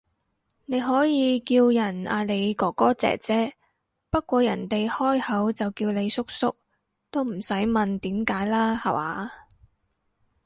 [0.65, 3.53] 你可以叫人嗌你哥哥姐姐，
[4.09, 6.55] 不過人哋開口就叫你叔叔，
[7.11, 9.29] 都唔使問點解啦下話